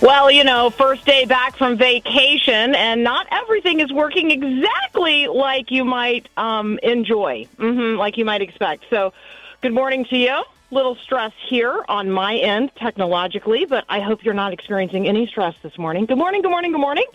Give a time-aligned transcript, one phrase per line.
[0.00, 5.70] Well, you know, first day back from vacation, and not everything is working exactly like
[5.70, 8.84] you might um, enjoy, hmm like you might expect.
[8.88, 9.12] So,
[9.60, 10.42] good morning to you.
[10.70, 15.54] Little stress here on my end technologically, but I hope you're not experiencing any stress
[15.62, 16.06] this morning.
[16.06, 17.06] Good morning, good morning, good morning.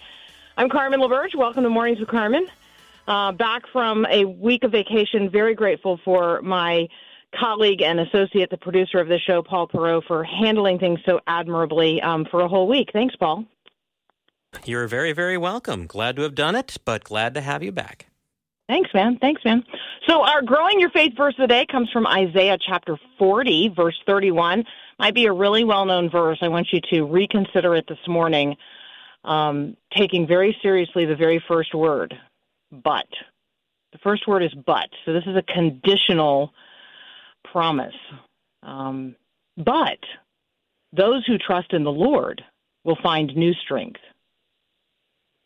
[0.55, 1.33] I'm Carmen LaBerge.
[1.33, 2.45] Welcome to Mornings with Carmen.
[3.07, 6.87] Uh, back from a week of vacation, very grateful for my
[7.39, 12.01] colleague and associate, the producer of the show, Paul Perot, for handling things so admirably
[12.01, 12.89] um, for a whole week.
[12.93, 13.45] Thanks, Paul.
[14.63, 15.85] You're very, very welcome.
[15.85, 18.07] Glad to have done it, but glad to have you back.
[18.67, 19.17] Thanks, man.
[19.19, 19.63] Thanks, man.
[20.07, 23.99] So, our growing your faith verse of the day comes from Isaiah chapter 40, verse
[24.07, 24.63] 31.
[24.97, 26.39] Might be a really well known verse.
[26.41, 28.55] I want you to reconsider it this morning,
[29.23, 32.15] um, taking very seriously the very first word,
[32.71, 33.07] but.
[33.91, 34.89] The first word is but.
[35.05, 36.51] So, this is a conditional
[37.51, 37.95] promise.
[38.63, 39.15] Um,
[39.57, 39.99] but
[40.93, 42.43] those who trust in the Lord
[42.83, 43.99] will find new strength.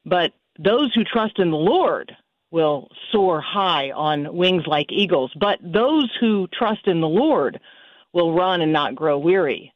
[0.05, 2.15] But those who trust in the Lord
[2.51, 5.31] will soar high on wings like eagles.
[5.39, 7.59] But those who trust in the Lord
[8.13, 9.73] will run and not grow weary.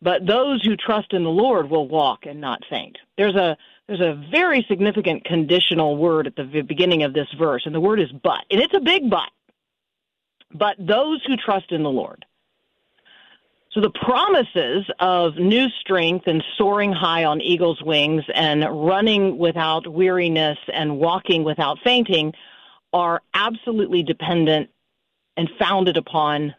[0.00, 2.98] But those who trust in the Lord will walk and not faint.
[3.16, 3.56] There's a
[3.86, 8.00] there's a very significant conditional word at the beginning of this verse, and the word
[8.00, 8.44] is but.
[8.50, 9.28] And it's a big but.
[10.54, 12.24] But those who trust in the Lord.
[13.72, 19.88] So the promises of new strength and soaring high on eagle's wings and running without
[19.88, 22.32] weariness and walking without fainting
[22.92, 24.70] are absolutely dependent
[25.36, 26.54] and founded upon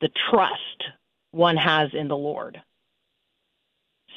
[0.00, 0.84] the trust
[1.30, 2.60] one has in the Lord.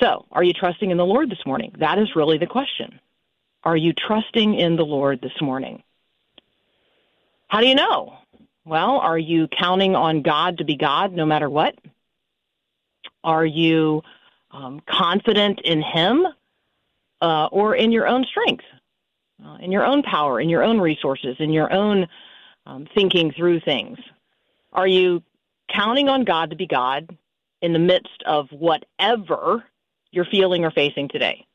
[0.01, 1.75] So, are you trusting in the Lord this morning?
[1.77, 2.99] That is really the question.
[3.63, 5.83] Are you trusting in the Lord this morning?
[7.49, 8.17] How do you know?
[8.65, 11.75] Well, are you counting on God to be God no matter what?
[13.23, 14.03] Are you
[14.51, 16.25] um, confident in Him
[17.21, 18.65] uh, or in your own strength,
[19.43, 22.07] uh, in your own power, in your own resources, in your own
[22.65, 23.97] um, thinking through things?
[24.71, 25.23] Are you
[25.73, 27.15] counting on God to be God
[27.61, 29.63] in the midst of whatever
[30.11, 31.45] you're feeling or facing today?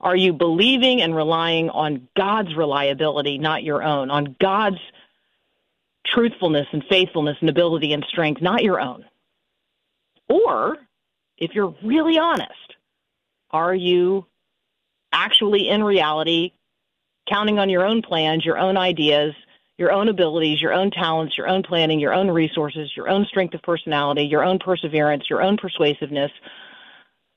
[0.00, 4.78] Are you believing and relying on God's reliability, not your own, on God's
[6.16, 9.04] truthfulness and faithfulness and ability and strength, not your own?
[10.28, 10.78] Or,
[11.36, 12.74] if you're really honest,
[13.50, 14.26] are you
[15.12, 16.52] actually in reality
[17.28, 19.34] counting on your own plans, your own ideas,
[19.78, 23.54] your own abilities, your own talents, your own planning, your own resources, your own strength
[23.54, 26.30] of personality, your own perseverance, your own persuasiveness,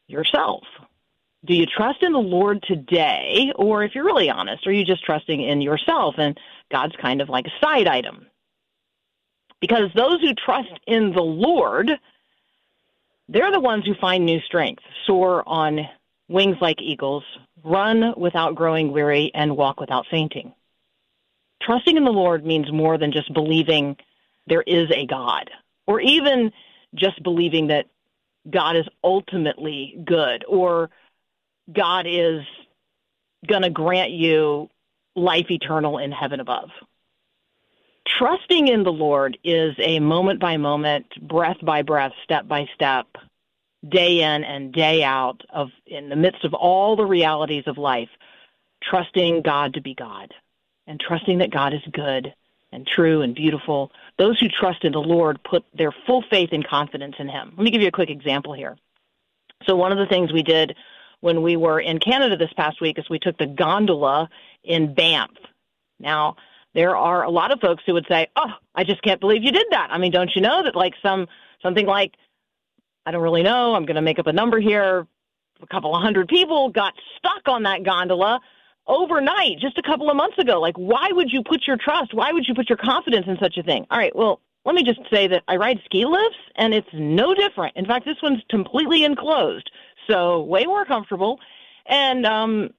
[0.08, 0.64] yourself?
[1.46, 5.04] Do you trust in the Lord today, or if you're really honest, are you just
[5.04, 6.38] trusting in yourself and
[6.72, 8.29] God's kind of like a side item?
[9.62, 11.92] Because those who trust in the Lord,
[13.28, 15.88] they're the ones who find new strength, soar on
[16.28, 17.24] wings like eagles,
[17.64, 20.54] run without growing weary, and walk without fainting.
[21.62, 23.98] Trusting in the Lord means more than just believing
[24.48, 25.50] there is a God,
[25.88, 26.52] or even
[26.96, 27.88] just believing that
[28.50, 30.90] God is ultimately good, or
[31.72, 32.42] God is
[33.48, 34.70] going to grant you
[35.16, 36.70] life eternal in heaven above.
[38.18, 43.08] Trusting in the Lord is a moment by moment, breath by breath, step by step,
[43.88, 48.10] day in and day out of in the midst of all the realities of life,
[48.84, 50.34] trusting God to be God
[50.88, 52.34] and trusting that God is good
[52.72, 53.92] and true and beautiful.
[54.18, 57.54] Those who trust in the Lord put their full faith and confidence in him.
[57.56, 58.78] Let me give you a quick example here.
[59.66, 60.76] So one of the things we did
[61.22, 64.30] when we were in Canada this past week is we took the gondola
[64.64, 65.32] in Banff.
[66.00, 66.38] Now,
[66.74, 69.52] there are a lot of folks who would say, "Oh, I just can't believe you
[69.52, 71.28] did that." I mean, don't you know that like some
[71.62, 72.14] something like
[73.06, 75.08] I don't really know, I'm going to make up a number here,
[75.62, 78.40] a couple of hundred people got stuck on that gondola
[78.88, 80.60] overnight just a couple of months ago.
[80.60, 83.58] Like why would you put your trust, why would you put your confidence in such
[83.58, 83.86] a thing?
[83.90, 87.34] All right, well, let me just say that I ride ski lifts and it's no
[87.34, 87.76] different.
[87.78, 89.72] In fact, this one's completely enclosed,
[90.08, 91.40] so way more comfortable
[91.86, 92.70] and um,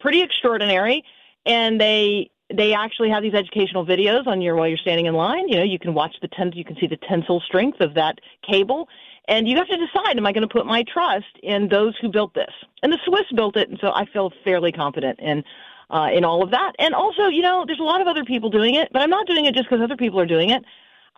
[0.00, 1.04] pretty extraordinary.
[1.46, 5.48] And they they actually have these educational videos on your while you're standing in line.
[5.48, 8.18] You know, you can watch the tens, you can see the tensile strength of that
[8.48, 8.88] cable,
[9.26, 12.08] and you have to decide: Am I going to put my trust in those who
[12.08, 12.52] built this?
[12.82, 15.44] And the Swiss built it, and so I feel fairly confident in
[15.90, 16.72] uh, in all of that.
[16.78, 19.26] And also, you know, there's a lot of other people doing it, but I'm not
[19.26, 20.64] doing it just because other people are doing it.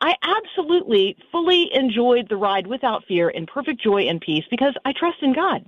[0.03, 4.93] I absolutely fully enjoyed the ride without fear in perfect joy and peace because I
[4.93, 5.65] trust in God.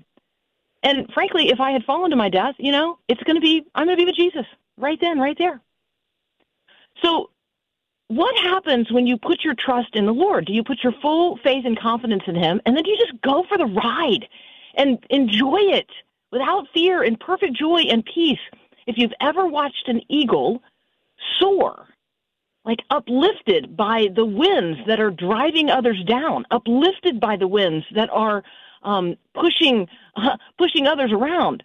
[0.82, 3.62] And frankly, if I had fallen to my death, you know, it's going to be,
[3.75, 5.60] I'm going to be with Jesus right then, right there.
[7.02, 7.30] So,
[8.08, 10.44] what happens when you put your trust in the Lord?
[10.46, 13.44] Do you put your full faith and confidence in Him, and then you just go
[13.48, 14.28] for the ride
[14.74, 15.90] and enjoy it
[16.30, 18.40] without fear in perfect joy and peace?
[18.86, 20.62] If you've ever watched an eagle
[21.40, 21.86] soar,
[22.64, 28.10] like uplifted by the winds that are driving others down, uplifted by the winds that
[28.10, 28.42] are
[28.82, 31.62] um, pushing uh, pushing others around,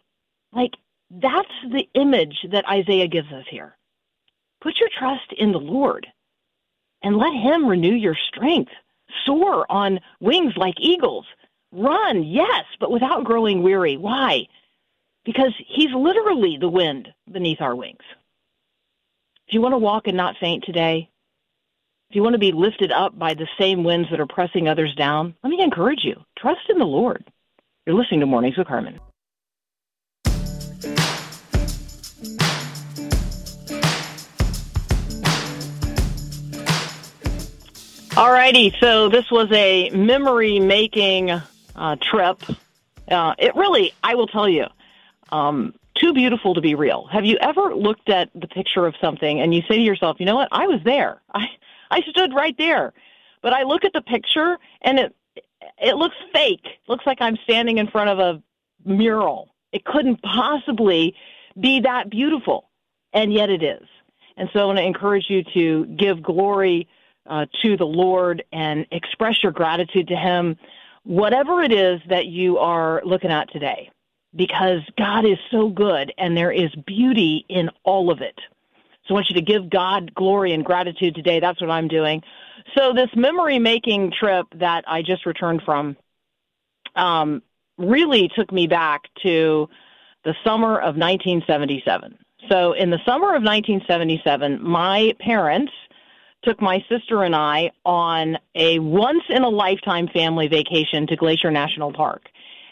[0.53, 0.73] like
[1.09, 3.77] that's the image that Isaiah gives us here.
[4.61, 6.07] Put your trust in the Lord
[7.03, 8.71] and let Him renew your strength.
[9.25, 11.25] Soar on wings like eagles.
[11.71, 13.97] Run, yes, but without growing weary.
[13.97, 14.47] Why?
[15.23, 18.03] Because He's literally the wind beneath our wings.
[19.47, 21.09] If you want to walk and not faint today,
[22.09, 24.93] if you want to be lifted up by the same winds that are pressing others
[24.95, 26.21] down, let me encourage you.
[26.37, 27.23] Trust in the Lord.
[27.85, 28.99] You're listening to Mornings with Carmen.
[38.17, 42.41] All righty, so this was a memory making uh, trip.
[43.07, 44.65] Uh, it really, I will tell you,
[45.31, 47.05] um, too beautiful to be real.
[47.11, 50.25] Have you ever looked at the picture of something and you say to yourself, you
[50.25, 51.21] know what, I was there.
[51.31, 51.45] I,
[51.91, 52.91] I stood right there.
[53.43, 55.15] But I look at the picture and it,
[55.79, 56.65] it looks fake.
[56.65, 58.41] It looks like I'm standing in front of a
[58.83, 59.53] mural.
[59.71, 61.13] It couldn't possibly
[61.59, 62.67] be that beautiful,
[63.13, 63.87] and yet it is.
[64.37, 66.87] And so I want to encourage you to give glory
[67.27, 70.57] uh, to the Lord and express your gratitude to Him,
[71.03, 73.89] whatever it is that you are looking at today,
[74.35, 78.39] because God is so good and there is beauty in all of it.
[79.07, 81.39] So I want you to give God glory and gratitude today.
[81.39, 82.21] That's what I'm doing.
[82.77, 85.95] So this memory making trip that I just returned from
[86.95, 87.41] um,
[87.77, 89.69] really took me back to
[90.25, 92.17] the summer of 1977.
[92.49, 95.71] So in the summer of 1977, my parents
[96.47, 101.51] took my sister and I on a once in a lifetime family vacation to Glacier
[101.51, 102.23] National Park.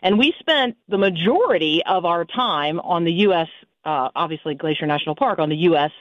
[0.01, 3.47] And we spent the majority of our time on the U.S.,
[3.83, 5.91] uh, obviously Glacier National Park, on the U.S.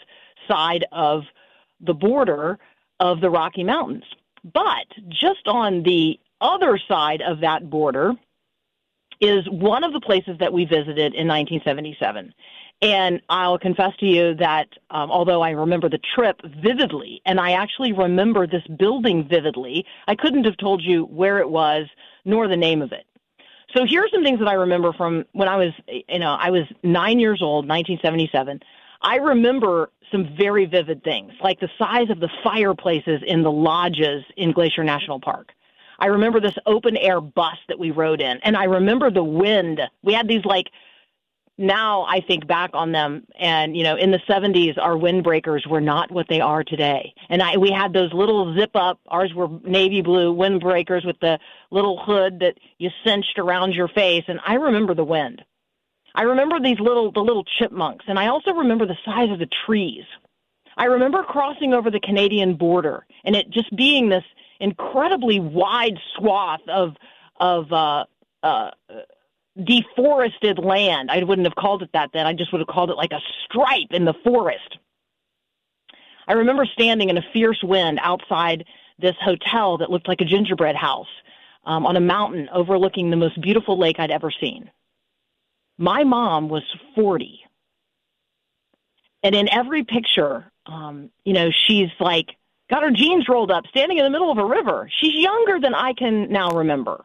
[0.48, 1.22] side of
[1.80, 2.58] the border
[3.00, 4.04] of the Rocky Mountains.
[4.44, 8.12] But just on the other side of that border
[9.20, 12.34] is one of the places that we visited in 1977.
[12.82, 17.52] And I'll confess to you that um, although I remember the trip vividly, and I
[17.52, 21.86] actually remember this building vividly, I couldn't have told you where it was
[22.24, 23.06] nor the name of it.
[23.74, 26.50] So here are some things that I remember from when I was, you know, I
[26.50, 28.60] was nine years old, 1977.
[29.02, 34.24] I remember some very vivid things, like the size of the fireplaces in the lodges
[34.36, 35.52] in Glacier National Park.
[35.98, 39.80] I remember this open air bus that we rode in, and I remember the wind.
[40.02, 40.70] We had these like
[41.56, 45.80] now I think back on them and you know in the 70s our windbreakers were
[45.80, 47.14] not what they are today.
[47.28, 51.38] And I we had those little zip up ours were navy blue windbreakers with the
[51.70, 55.42] little hood that you cinched around your face and I remember the wind.
[56.16, 59.48] I remember these little the little chipmunks and I also remember the size of the
[59.66, 60.04] trees.
[60.76, 64.24] I remember crossing over the Canadian border and it just being this
[64.58, 66.96] incredibly wide swath of
[67.38, 68.04] of uh
[68.42, 68.70] uh
[69.62, 71.10] deforested land.
[71.10, 72.26] I wouldn't have called it that then.
[72.26, 74.78] I just would have called it like a stripe in the forest.
[76.26, 78.64] I remember standing in a fierce wind outside
[78.98, 81.08] this hotel that looked like a gingerbread house
[81.64, 84.70] um, on a mountain overlooking the most beautiful lake I'd ever seen.
[85.78, 86.62] My mom was
[86.94, 87.40] 40.
[89.22, 92.36] And in every picture, um, you know, she's like
[92.70, 94.88] got her jeans rolled up, standing in the middle of a river.
[95.00, 97.04] She's younger than I can now remember.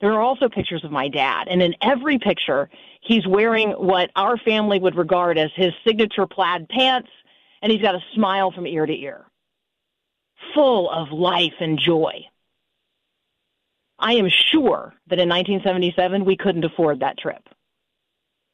[0.00, 2.70] There are also pictures of my dad, and in every picture,
[3.02, 7.10] he's wearing what our family would regard as his signature plaid pants,
[7.60, 9.26] and he's got a smile from ear to ear,
[10.54, 12.24] full of life and joy.
[13.98, 17.46] I am sure that in 1977 we couldn't afford that trip.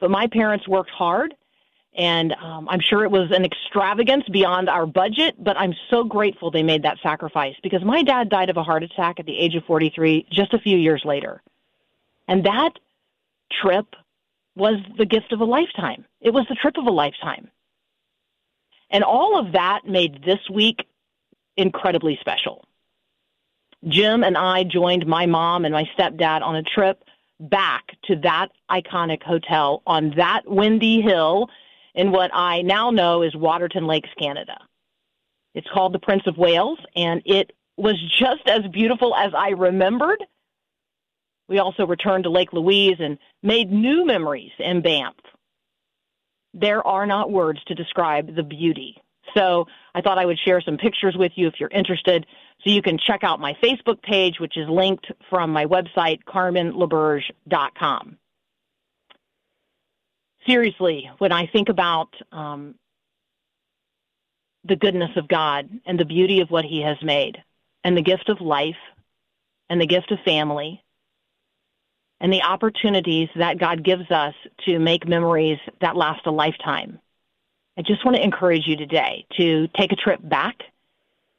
[0.01, 1.35] But my parents worked hard
[1.97, 6.51] And um, I'm sure it was an extravagance beyond our budget, but I'm so grateful
[6.51, 9.55] they made that sacrifice because my dad died of a heart attack at the age
[9.55, 11.43] of 43 just a few years later.
[12.29, 12.73] And that
[13.51, 13.87] trip
[14.57, 16.05] was the gift of a lifetime.
[16.21, 17.51] It was the trip of a lifetime.
[18.91, 20.87] And all of that made this week
[21.57, 22.65] incredibly special.
[23.89, 27.05] Jim and I joined my mom and my stepdad on a trip
[27.41, 31.49] back to that iconic hotel on that windy hill
[31.97, 34.59] in what I now know is Waterton Lakes, Canada.
[35.55, 40.23] It's called the Prince of Wales, and it was just as beautiful as I remembered.
[41.49, 45.17] We also returned to Lake Louise and made new memories in Banff.
[46.53, 48.97] There are not words to describe the beauty.
[49.35, 52.27] So I thought I would share some pictures with you if you're interested.
[52.63, 58.19] So you can check out my Facebook page, which is linked from my website, carmenlaberge.com
[60.47, 62.75] seriously, when I think about um,
[64.65, 67.43] the goodness of God and the beauty of what He has made,
[67.85, 68.77] and the gift of life,
[69.69, 70.83] and the gift of family,
[72.21, 74.35] and the opportunities that God gives us
[74.65, 76.99] to make memories that last a lifetime.
[77.79, 80.57] I just want to encourage you today to take a trip back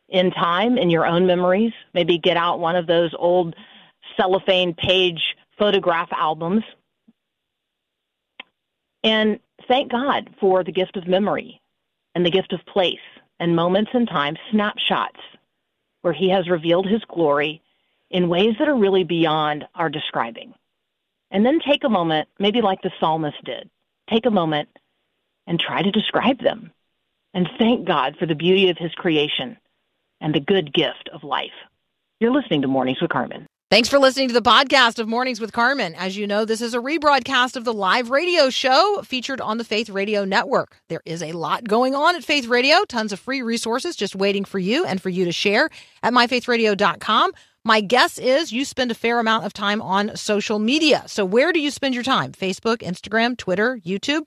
[0.09, 1.73] in time in your own memories.
[1.93, 3.55] Maybe get out one of those old
[4.15, 6.63] cellophane page photograph albums
[9.07, 11.61] and thank God for the gift of memory
[12.13, 12.99] and the gift of place
[13.39, 15.19] and moments in time, snapshots
[16.01, 17.61] where He has revealed His glory
[18.09, 20.53] in ways that are really beyond our describing.
[21.31, 23.69] And then take a moment, maybe like the psalmist did,
[24.09, 24.69] take a moment
[25.45, 26.71] and try to describe them.
[27.33, 29.57] And thank God for the beauty of His creation
[30.19, 31.51] and the good gift of life.
[32.19, 33.46] You're listening to Mornings with Carmen.
[33.69, 35.93] Thanks for listening to the podcast of Mornings with Carmen.
[35.95, 39.65] As you know, this is a rebroadcast of the live radio show featured on the
[39.65, 40.79] Faith Radio Network.
[40.87, 44.45] There is a lot going on at Faith Radio, tons of free resources just waiting
[44.45, 45.69] for you and for you to share
[46.01, 47.33] at myfaithradio.com.
[47.65, 51.03] My guess is you spend a fair amount of time on social media.
[51.07, 52.31] So, where do you spend your time?
[52.31, 54.21] Facebook, Instagram, Twitter, YouTube?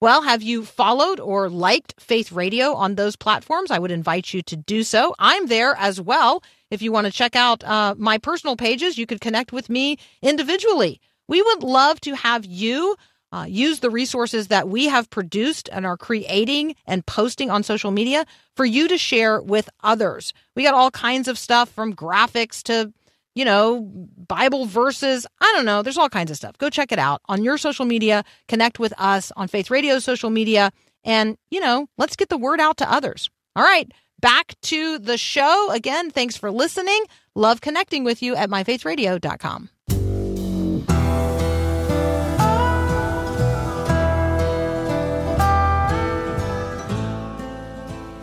[0.00, 3.72] Well, have you followed or liked Faith Radio on those platforms?
[3.72, 5.12] I would invite you to do so.
[5.18, 6.44] I'm there as well.
[6.70, 9.98] If you want to check out uh, my personal pages, you could connect with me
[10.22, 11.00] individually.
[11.28, 12.96] We would love to have you
[13.32, 17.90] uh, use the resources that we have produced and are creating and posting on social
[17.90, 20.32] media for you to share with others.
[20.54, 22.92] We got all kinds of stuff from graphics to,
[23.34, 25.26] you know, Bible verses.
[25.40, 25.82] I don't know.
[25.82, 26.56] There's all kinds of stuff.
[26.58, 28.24] Go check it out on your social media.
[28.48, 30.70] Connect with us on Faith Radio social media.
[31.04, 33.28] And, you know, let's get the word out to others.
[33.54, 33.90] All right
[34.26, 35.70] back to the show.
[35.70, 37.04] Again, thanks for listening.
[37.36, 39.70] Love connecting with you at myfaithradio.com.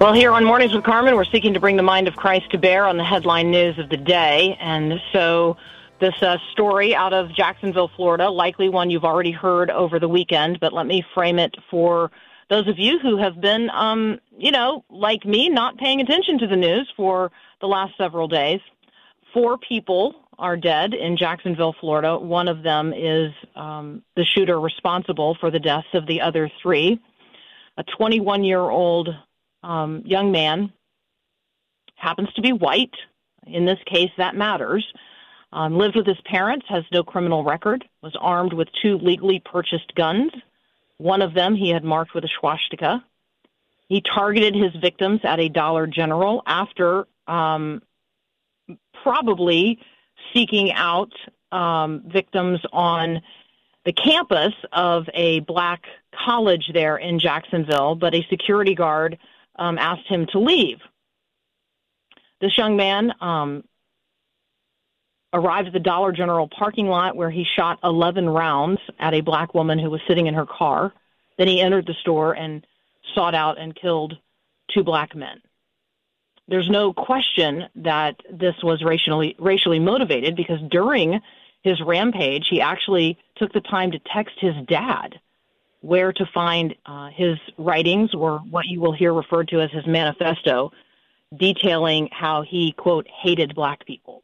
[0.01, 2.57] Well, here on Mornings with Carmen, we're seeking to bring the mind of Christ to
[2.57, 4.57] bear on the headline news of the day.
[4.60, 5.55] And so,
[6.01, 10.60] this uh, story out of Jacksonville, Florida, likely one you've already heard over the weekend,
[10.60, 12.12] but let me frame it for
[12.53, 16.45] those of you who have been, um, you know, like me, not paying attention to
[16.45, 17.31] the news for
[17.62, 18.60] the last several days.
[19.33, 22.15] Four people are dead in Jacksonville, Florida.
[22.15, 27.01] One of them is um, the shooter responsible for the deaths of the other three.
[27.77, 29.10] A 21 year old
[29.63, 30.72] um, young man
[31.95, 32.93] happens to be white.
[33.48, 34.86] In this case, that matters.
[35.51, 39.95] Um, lived with his parents, has no criminal record, was armed with two legally purchased
[39.95, 40.31] guns
[41.03, 43.03] one of them he had marked with a swastika.
[43.89, 47.81] He targeted his victims at a Dollar General after um,
[49.03, 49.79] probably
[50.33, 51.12] seeking out
[51.51, 53.22] um, victims on
[53.83, 55.83] the campus of a black
[56.25, 59.17] college there in Jacksonville, but a security guard
[59.57, 60.79] um, asked him to leave.
[62.39, 63.65] This young man um,
[65.34, 69.54] arrived at the Dollar General parking lot where he shot 11 rounds at a black
[69.54, 70.94] woman who was sitting in her car.
[71.38, 72.66] Then he entered the store and
[73.16, 74.18] sought out and killed
[74.74, 75.42] two black men.
[76.48, 81.22] There's no question that this was racially racially motivated because during
[81.62, 85.20] his rampage, he actually took the time to text his dad
[85.80, 89.86] where to find uh, his writings or what you will hear referred to as his
[89.86, 90.72] manifesto,
[91.36, 94.24] detailing how he quote hated black people.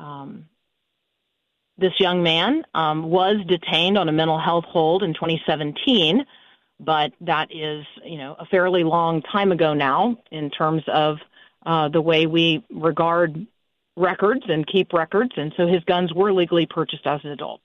[0.00, 0.46] Um,
[1.78, 6.24] this young man um, was detained on a mental health hold in 2017,
[6.78, 11.18] but that is, you know, a fairly long time ago now in terms of
[11.64, 13.46] uh, the way we regard
[13.96, 17.60] records and keep records, and so his guns were legally purchased as an adult.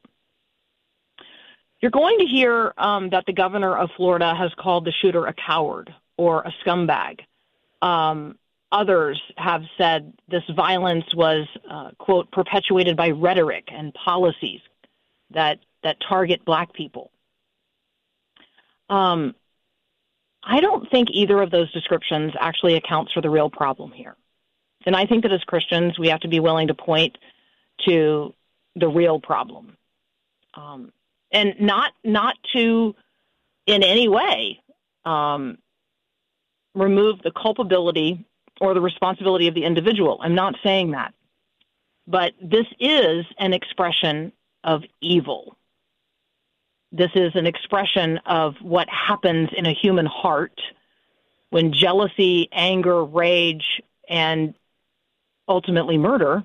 [1.82, 5.34] You're going to hear um, that the governor of Florida has called the shooter a
[5.34, 7.20] coward or a scumbag.
[7.82, 8.38] Um,
[8.76, 14.60] others have said this violence was, uh, quote, perpetuated by rhetoric and policies
[15.32, 17.10] that, that target black people.
[18.90, 19.34] Um,
[20.44, 24.16] I don't think either of those descriptions actually accounts for the real problem here.
[24.86, 27.18] And I think that as Christians, we have to be willing to point
[27.88, 28.34] to
[28.76, 29.78] the real problem.
[30.54, 30.92] Um,
[31.32, 32.96] and not not to
[33.66, 34.62] in any way
[35.06, 35.58] um,
[36.76, 38.26] remove the culpability
[38.62, 40.20] or the responsibility of the individual.
[40.22, 41.14] I'm not saying that,
[42.08, 44.32] but this is an expression
[44.64, 45.58] of evil.
[46.92, 50.60] This is an expression of what happens in a human heart
[51.50, 54.54] when jealousy, anger, rage, and
[55.48, 56.44] ultimately murder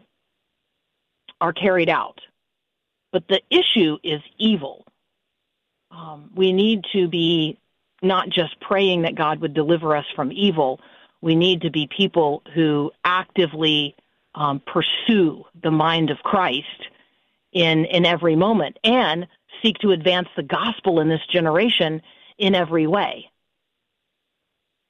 [1.40, 2.20] are carried out.
[3.12, 4.84] But the issue is evil.
[5.90, 7.58] Um, we need to be
[8.02, 10.80] not just praying that God would deliver us from evil,
[11.20, 13.94] we need to be people who actively
[14.34, 16.88] um, pursue the mind of Christ
[17.52, 19.26] in, in every moment and
[19.62, 22.02] seek to advance the gospel in this generation
[22.38, 23.30] in every way.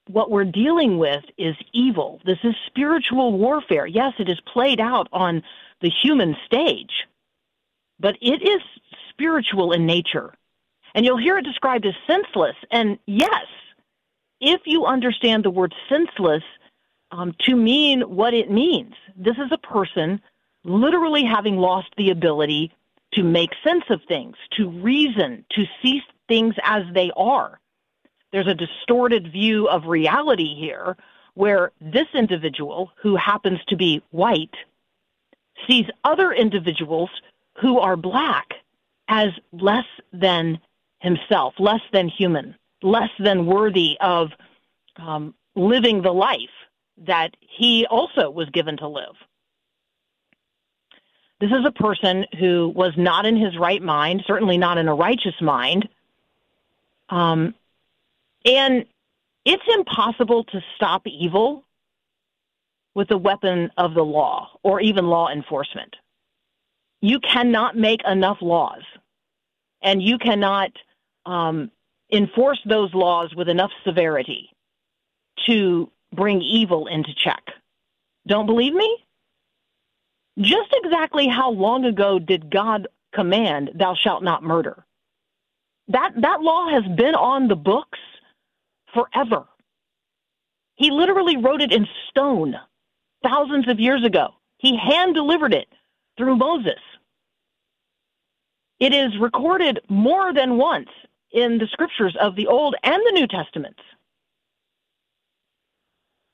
[0.08, 2.20] What we're dealing with is evil.
[2.24, 3.86] This is spiritual warfare.
[3.86, 5.42] Yes, it is played out on
[5.80, 7.06] the human stage,
[7.98, 8.60] but it is
[9.08, 10.34] spiritual in nature.
[10.94, 12.56] And you'll hear it described as senseless.
[12.70, 13.46] And yes,
[14.40, 16.42] if you understand the word senseless
[17.10, 20.20] um, to mean what it means, this is a person
[20.64, 22.72] literally having lost the ability
[23.12, 27.58] to make sense of things, to reason, to see things as they are.
[28.32, 30.96] There's a distorted view of reality here
[31.34, 34.54] where this individual, who happens to be white,
[35.66, 37.10] sees other individuals
[37.60, 38.54] who are black
[39.08, 40.58] as less than
[41.00, 44.30] himself, less than human, less than worthy of
[44.96, 46.38] um, living the life
[47.06, 49.16] that he also was given to live.
[51.40, 54.94] This is a person who was not in his right mind, certainly not in a
[54.94, 55.88] righteous mind.
[57.08, 57.54] Um,
[58.44, 58.84] and
[59.44, 61.64] it's impossible to stop evil
[62.94, 65.96] with the weapon of the law or even law enforcement.
[67.00, 68.82] You cannot make enough laws,
[69.80, 70.72] and you cannot
[71.24, 71.70] um,
[72.12, 74.50] enforce those laws with enough severity
[75.46, 77.42] to bring evil into check.
[78.26, 78.98] Don't believe me?
[80.38, 84.84] Just exactly how long ago did God command, Thou shalt not murder?
[85.88, 87.98] That, that law has been on the books
[88.94, 89.44] forever.
[90.76, 92.54] He literally wrote it in stone
[93.22, 94.28] thousands of years ago.
[94.58, 95.68] He hand delivered it
[96.16, 96.78] through Moses.
[98.78, 100.88] It is recorded more than once
[101.32, 103.80] in the scriptures of the Old and the New Testaments.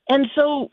[0.09, 0.71] And so,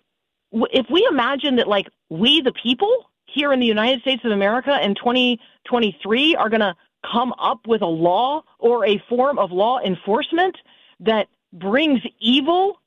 [0.53, 4.79] if we imagine that, like, we, the people here in the United States of America
[4.83, 6.75] in 2023, are going to
[7.11, 10.57] come up with a law or a form of law enforcement
[11.01, 12.81] that brings evil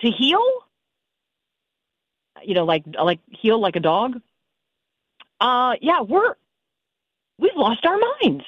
[0.00, 0.42] to heel,
[2.42, 4.20] you know, like like heel like a dog.
[5.40, 6.34] Uh, yeah, we're
[7.38, 8.44] we've lost our minds.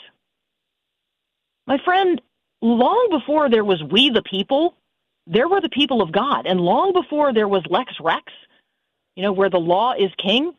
[1.66, 2.20] My friend,
[2.60, 4.74] long before there was we the people,
[5.26, 8.32] there were the people of God, and long before there was Lex Rex,
[9.14, 10.54] you know, where the law is king,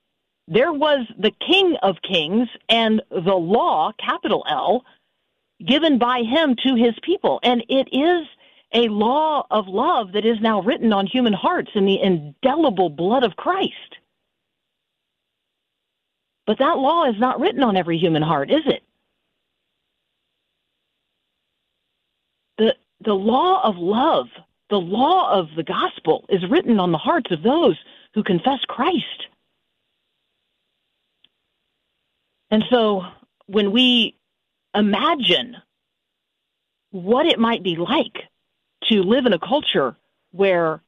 [0.47, 4.83] there was the King of Kings and the law, capital L,
[5.65, 8.27] given by him to his people, and it is
[8.73, 13.23] a law of love that is now written on human hearts in the indelible blood
[13.23, 13.97] of Christ.
[16.45, 18.83] But that law is not written on every human heart, is it?
[22.57, 24.27] The, the law of love,
[24.69, 27.77] the law of the gospel, is written on the hearts of those
[28.13, 29.27] who confess Christ.
[32.51, 33.03] And so
[33.47, 34.15] when we
[34.75, 35.57] imagine
[36.91, 38.23] what it might be like
[38.89, 39.95] to live in a culture
[40.31, 40.81] where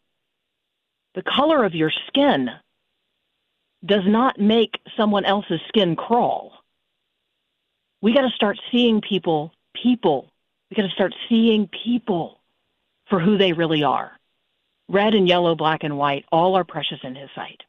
[1.16, 2.50] the color of your skin
[3.86, 6.54] does not make someone else's skin crawl.
[8.02, 10.32] We got to start seeing people, people.
[10.70, 12.40] We got to start seeing people
[13.10, 14.12] for who they really are.
[14.88, 17.62] Red and yellow, black and white, all are precious in his sight.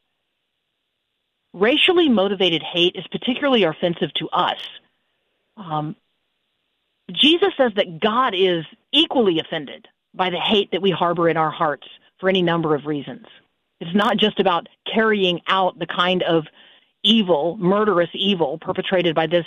[1.53, 4.59] Racially motivated hate is particularly offensive to us.
[5.55, 5.95] Um,
[7.11, 11.49] Jesus says that God is equally offended by the hate that we harbor in our
[11.49, 11.87] hearts
[12.19, 13.25] for any number of reasons.
[13.79, 16.45] It's not just about carrying out the kind of
[17.03, 19.45] evil, murderous evil perpetrated by this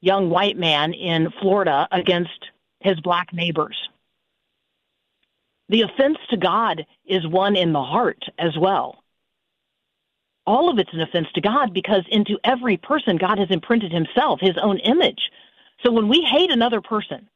[0.00, 2.50] young white man in Florida against
[2.86, 3.76] his black neighbors.
[5.68, 9.02] The offense to God is one in the heart as well.
[10.46, 14.40] All of it's an offense to God because into every person God has imprinted himself,
[14.40, 15.30] his own image.
[15.84, 17.28] So when we hate another person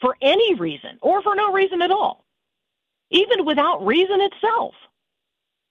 [0.00, 2.24] for any reason or for no reason at all,
[3.10, 4.74] even without reason itself,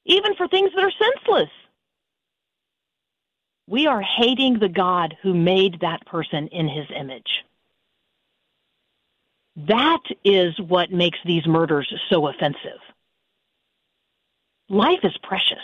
[0.05, 1.49] even for things that are senseless,
[3.67, 7.43] we are hating the God who made that person in his image.
[9.67, 12.79] That is what makes these murders so offensive.
[14.69, 15.57] Life is precious.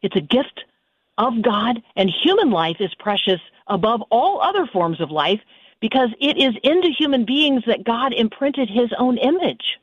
[0.00, 0.64] It's a gift
[1.18, 5.40] of God, and human life is precious above all other forms of life
[5.80, 9.78] because it is into human beings that God imprinted his own image.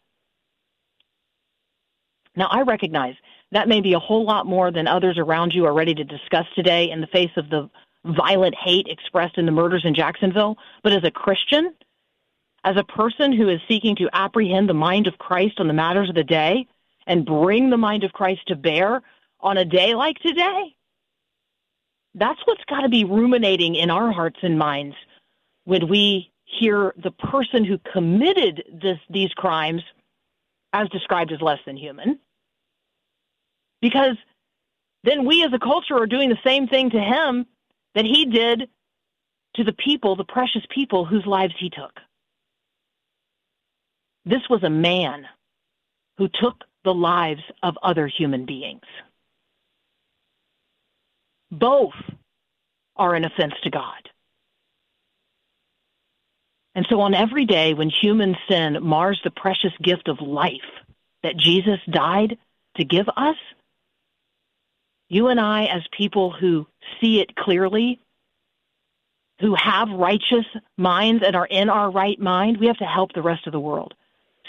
[2.35, 3.15] Now, I recognize
[3.51, 6.45] that may be a whole lot more than others around you are ready to discuss
[6.55, 7.69] today in the face of the
[8.05, 10.57] violent hate expressed in the murders in Jacksonville.
[10.83, 11.73] But as a Christian,
[12.63, 16.09] as a person who is seeking to apprehend the mind of Christ on the matters
[16.09, 16.67] of the day
[17.07, 19.01] and bring the mind of Christ to bear
[19.39, 20.75] on a day like today,
[22.15, 24.95] that's what's got to be ruminating in our hearts and minds
[25.65, 29.83] when we hear the person who committed this, these crimes
[30.73, 32.19] as described as less than human.
[33.81, 34.17] Because
[35.03, 37.45] then we as a culture are doing the same thing to him
[37.95, 38.67] that he did
[39.55, 41.99] to the people, the precious people whose lives he took.
[44.29, 45.25] This was a man
[46.19, 48.85] who took the lives of other human beings.
[51.49, 51.95] Both
[52.95, 54.07] are an offense to God.
[56.75, 60.69] And so, on every day when human sin mars the precious gift of life
[61.23, 62.37] that Jesus died
[62.77, 63.37] to give us,
[65.09, 66.67] you and I, as people who
[67.01, 67.99] see it clearly,
[69.41, 70.45] who have righteous
[70.77, 73.59] minds and are in our right mind, we have to help the rest of the
[73.59, 73.95] world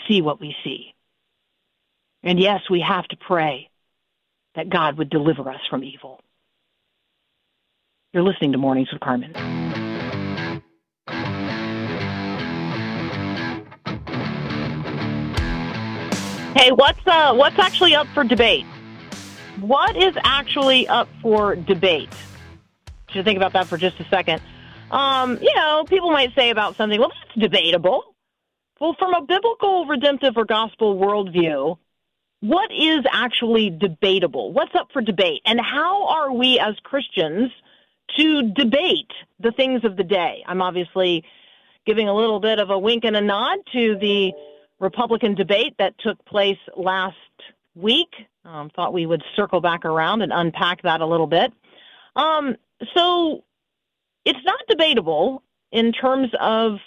[0.08, 0.94] see what we see.
[2.22, 3.70] And yes, we have to pray
[4.54, 6.20] that God would deliver us from evil.
[8.12, 9.32] You're listening to Mornings with Carmen.
[16.56, 18.66] Hey, what's uh, what's actually up for debate?
[19.60, 22.10] What is actually up for debate?
[23.10, 24.42] Should think about that for just a second.
[24.90, 28.09] Um, you know, people might say about something, well, that's debatable.
[28.80, 31.76] Well, from a biblical, redemptive, or gospel worldview,
[32.40, 34.52] what is actually debatable?
[34.54, 35.42] What's up for debate?
[35.44, 37.50] And how are we as Christians
[38.16, 40.42] to debate the things of the day?
[40.46, 41.24] I'm obviously
[41.84, 44.32] giving a little bit of a wink and a nod to the
[44.78, 47.16] Republican debate that took place last
[47.74, 48.14] week.
[48.46, 51.52] Um, thought we would circle back around and unpack that a little bit.
[52.16, 52.56] Um,
[52.94, 53.44] so
[54.24, 56.78] it's not debatable in terms of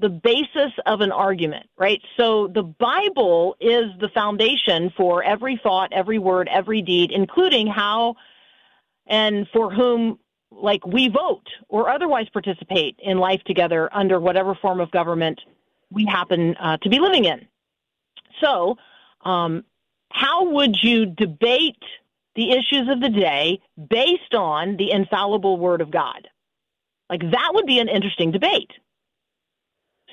[0.00, 2.00] the basis of an argument, right?
[2.16, 8.14] So the Bible is the foundation for every thought, every word, every deed, including how
[9.06, 10.18] and for whom
[10.50, 15.40] like we vote or otherwise participate in life together under whatever form of government
[15.90, 17.46] we happen uh, to be living in.
[18.40, 18.76] So,
[19.24, 19.64] um,
[20.10, 21.82] how would you debate
[22.34, 26.28] the issues of the day based on the infallible Word of God?
[27.10, 28.70] Like, that would be an interesting debate.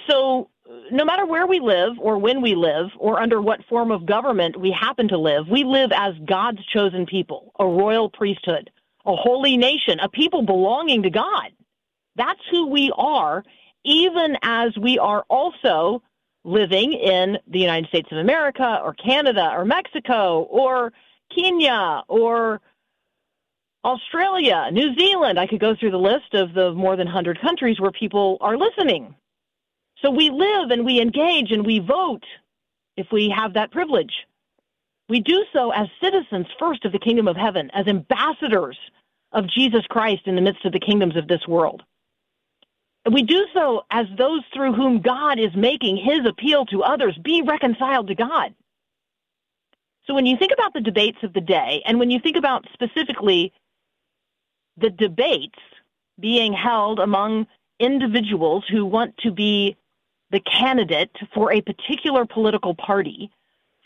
[0.07, 0.49] So,
[0.91, 4.59] no matter where we live or when we live or under what form of government
[4.59, 8.69] we happen to live, we live as God's chosen people, a royal priesthood,
[9.05, 11.51] a holy nation, a people belonging to God.
[12.15, 13.43] That's who we are,
[13.83, 16.01] even as we are also
[16.43, 20.93] living in the United States of America or Canada or Mexico or
[21.33, 22.61] Kenya or
[23.83, 25.39] Australia, New Zealand.
[25.39, 28.57] I could go through the list of the more than 100 countries where people are
[28.57, 29.15] listening.
[30.05, 32.23] So we live and we engage and we vote
[32.95, 34.13] if we have that privilege.
[35.09, 38.77] We do so as citizens first of the kingdom of heaven, as ambassadors
[39.31, 41.81] of Jesus Christ in the midst of the kingdoms of this world.
[43.03, 47.17] And we do so as those through whom God is making his appeal to others
[47.23, 48.53] be reconciled to God.
[50.05, 52.67] So when you think about the debates of the day, and when you think about
[52.73, 53.53] specifically
[54.77, 55.57] the debates
[56.19, 57.47] being held among
[57.79, 59.75] individuals who want to be
[60.35, 63.31] the candidate for a particular political party,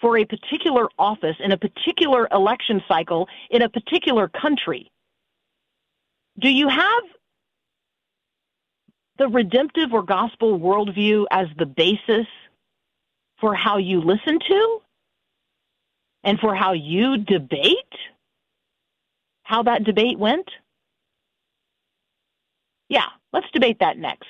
[0.01, 4.89] for a particular office, in a particular election cycle, in a particular country,
[6.39, 7.03] do you have
[9.19, 12.25] the redemptive or gospel worldview as the basis
[13.39, 14.79] for how you listen to
[16.23, 17.93] and for how you debate
[19.43, 20.49] how that debate went?
[22.87, 24.29] Yeah, let's debate that next.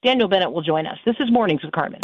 [0.00, 0.96] Daniel Bennett will join us.
[1.04, 1.98] This is Mornings with Carmen.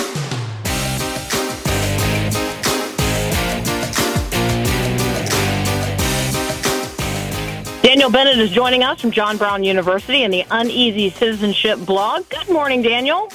[7.82, 12.28] Daniel Bennett is joining us from John Brown University and the Uneasy Citizenship blog.
[12.30, 13.30] Good morning, Daniel.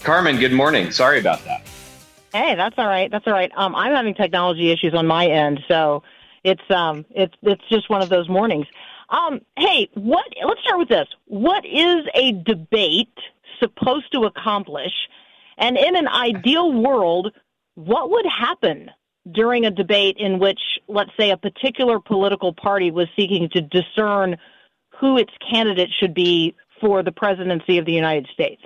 [0.00, 0.90] Carmen, good morning.
[0.90, 1.62] Sorry about that.
[2.32, 3.08] Hey, that's all right.
[3.08, 3.52] That's all right.
[3.54, 6.02] Um, I'm having technology issues on my end, so
[6.44, 8.66] it's um, it's it's just one of those mornings.
[9.08, 10.26] Um, hey, what?
[10.46, 11.08] Let's start with this.
[11.26, 13.16] What is a debate
[13.60, 14.92] supposed to accomplish?
[15.58, 17.32] And in an ideal world,
[17.74, 18.90] what would happen
[19.30, 24.36] during a debate in which, let's say, a particular political party was seeking to discern
[24.98, 28.62] who its candidate should be for the presidency of the United States?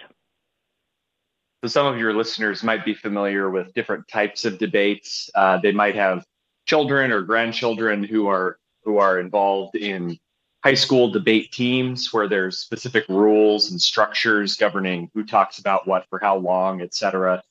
[1.65, 5.29] So, some of your listeners might be familiar with different types of debates.
[5.35, 6.25] Uh, they might have
[6.67, 10.19] children or grandchildren who are who are involved in
[10.63, 16.07] high school debate teams where there's specific rules and structures governing who talks about what
[16.11, 17.43] for how long, et cetera.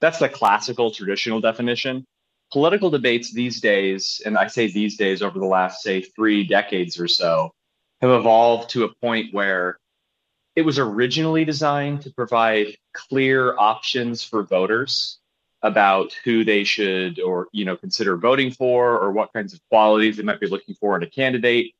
[0.00, 2.04] That's the classical traditional definition.
[2.50, 6.98] Political debates these days, and I say these days over the last, say, three decades
[6.98, 7.52] or so,
[8.00, 9.78] have evolved to a point where
[10.56, 15.18] it was originally designed to provide clear options for voters
[15.62, 20.16] about who they should or you know consider voting for or what kinds of qualities
[20.16, 21.74] they might be looking for in a candidate.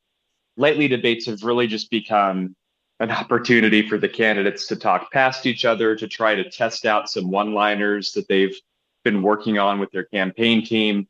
[0.56, 2.54] Lately debates have really just become
[3.00, 7.08] an opportunity for the candidates to talk past each other to try to test out
[7.08, 8.54] some one liners that they've
[9.02, 11.08] been working on with their campaign team.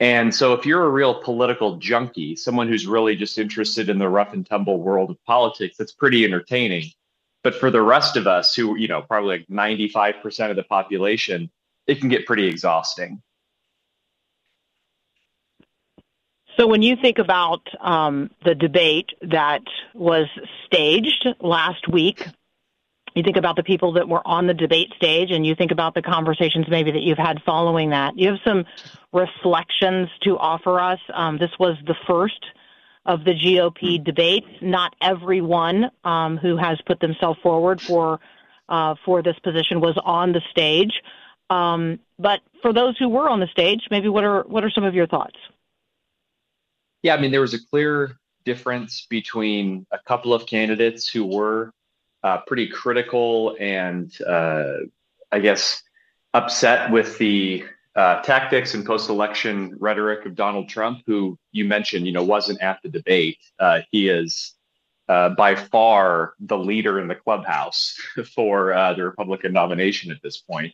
[0.00, 4.08] And so if you're a real political junkie someone who's really just interested in the
[4.08, 6.84] rough and tumble world of politics that's pretty entertaining.
[7.44, 11.50] But for the rest of us who you know probably like 95% of the population
[11.88, 13.20] it can get pretty exhausting.
[16.58, 19.62] So, when you think about um, the debate that
[19.94, 20.26] was
[20.66, 22.26] staged last week,
[23.14, 25.94] you think about the people that were on the debate stage, and you think about
[25.94, 28.18] the conversations maybe that you've had following that.
[28.18, 28.64] You have some
[29.12, 31.00] reflections to offer us.
[31.14, 32.44] Um, this was the first
[33.06, 34.48] of the GOP debates.
[34.60, 38.20] Not everyone um, who has put themselves forward for
[38.68, 40.92] uh, for this position was on the stage.
[41.50, 44.84] Um, but for those who were on the stage, maybe what are what are some
[44.84, 45.36] of your thoughts?
[47.02, 51.72] Yeah, I mean, there was a clear difference between a couple of candidates who were
[52.22, 54.78] uh, pretty critical and, uh,
[55.30, 55.82] I guess,
[56.34, 62.12] upset with the uh, tactics and post-election rhetoric of Donald Trump, who you mentioned, you
[62.12, 63.38] know, wasn't at the debate.
[63.58, 64.54] Uh, he is
[65.08, 67.96] uh, by far the leader in the clubhouse
[68.34, 70.72] for uh, the Republican nomination at this point.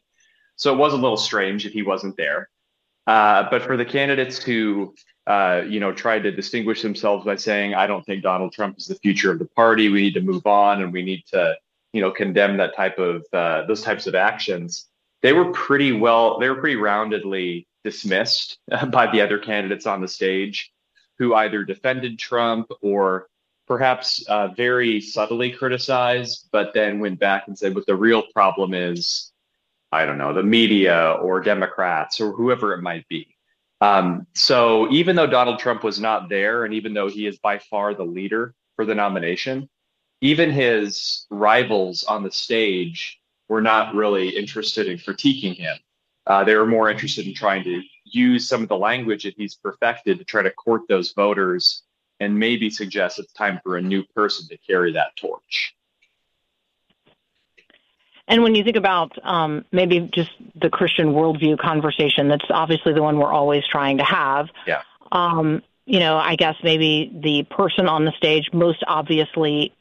[0.56, 2.48] So it was a little strange if he wasn't there.
[3.06, 4.94] Uh, but for the candidates who,
[5.26, 8.86] uh, you know, tried to distinguish themselves by saying, "I don't think Donald Trump is
[8.86, 9.88] the future of the party.
[9.88, 11.56] We need to move on, and we need to,
[11.92, 14.88] you know, condemn that type of uh, those types of actions,"
[15.22, 18.58] they were pretty well, they were pretty roundedly dismissed
[18.90, 20.72] by the other candidates on the stage,
[21.18, 23.28] who either defended Trump or
[23.66, 28.72] perhaps uh, very subtly criticized, but then went back and said, "What the real problem
[28.72, 29.30] is."
[29.94, 33.36] I don't know, the media or Democrats or whoever it might be.
[33.80, 37.58] Um, so even though Donald Trump was not there, and even though he is by
[37.58, 39.68] far the leader for the nomination,
[40.20, 45.76] even his rivals on the stage were not really interested in critiquing him.
[46.26, 49.54] Uh, they were more interested in trying to use some of the language that he's
[49.54, 51.82] perfected to try to court those voters
[52.20, 55.74] and maybe suggest it's time for a new person to carry that torch.
[58.26, 63.02] And when you think about um, maybe just the Christian worldview conversation, that's obviously the
[63.02, 64.48] one we're always trying to have.
[64.66, 64.82] Yeah.
[65.12, 69.74] Um, you know, I guess maybe the person on the stage most obviously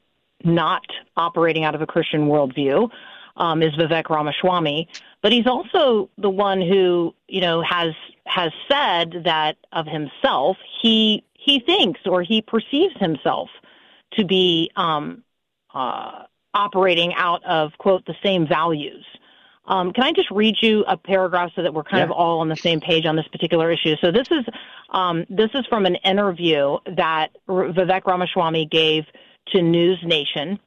[0.43, 0.83] not
[1.15, 2.89] operating out of a Christian worldview
[3.37, 4.87] um, is Vivek Ramaswamy,
[5.21, 7.93] but he's also the one who you know has
[8.25, 13.49] has said that of himself he he thinks or he perceives himself
[14.13, 15.23] to be um,
[15.73, 16.23] uh,
[16.53, 19.05] operating out of, quote, the same values.
[19.65, 22.05] Um, can I just read you a paragraph so that we're kind yeah.
[22.05, 23.95] of all on the same page on this particular issue?
[24.01, 24.45] So this is
[24.89, 29.05] um, this is from an interview that Vivek Ramaswamy gave
[29.47, 30.59] to News Nation.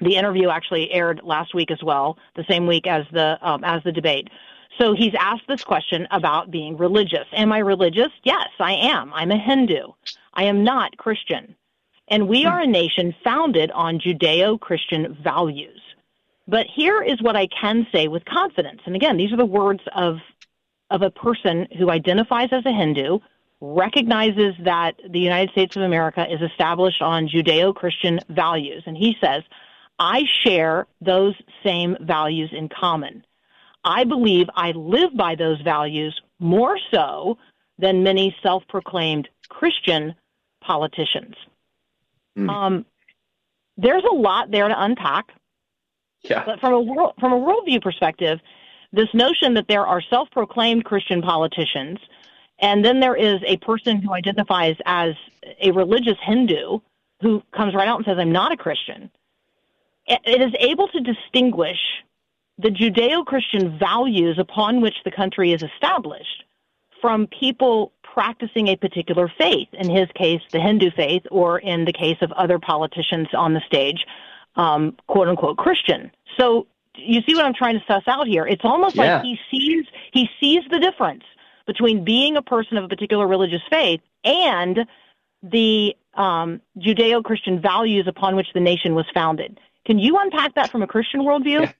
[0.00, 3.82] The interview actually aired last week as well, the same week as the um, as
[3.82, 4.28] the debate.
[4.78, 7.26] So he's asked this question about being religious.
[7.32, 8.10] Am I religious?
[8.24, 9.12] Yes, I am.
[9.12, 9.92] I'm a Hindu.
[10.34, 11.54] I am not Christian.
[12.12, 12.48] And we hmm.
[12.48, 15.80] are a nation founded on Judeo Christian values.
[16.46, 18.82] But here is what I can say with confidence.
[18.84, 20.18] And again, these are the words of,
[20.90, 23.20] of a person who identifies as a Hindu,
[23.62, 28.82] recognizes that the United States of America is established on Judeo Christian values.
[28.84, 29.42] And he says,
[29.98, 33.24] I share those same values in common.
[33.84, 37.38] I believe I live by those values more so
[37.78, 40.14] than many self proclaimed Christian
[40.60, 41.36] politicians.
[42.36, 42.50] Hmm.
[42.50, 42.86] Um,
[43.76, 45.32] there's a lot there to unpack.
[46.22, 46.44] Yeah.
[46.44, 48.40] But from a world, from a worldview perspective,
[48.92, 51.98] this notion that there are self-proclaimed Christian politicians,
[52.60, 55.14] and then there is a person who identifies as
[55.60, 56.78] a religious Hindu
[57.20, 59.10] who comes right out and says, "I'm not a Christian."
[60.06, 61.78] It is able to distinguish
[62.58, 66.44] the Judeo-Christian values upon which the country is established
[67.02, 69.68] from people practicing a particular faith.
[69.74, 73.60] In his case, the Hindu faith, or in the case of other politicians on the
[73.66, 74.06] stage,
[74.56, 76.10] um, quote unquote Christian.
[76.38, 78.46] So you see what I'm trying to suss out here?
[78.46, 79.16] It's almost Yeah.
[79.16, 81.24] like he sees he sees the difference
[81.66, 84.86] between being a person of a particular religious faith and
[85.42, 89.58] the um, Judeo-Christian values upon which the nation was founded.
[89.86, 91.62] Can you unpack that from a Christian worldview?
[91.62, 91.72] Yeah.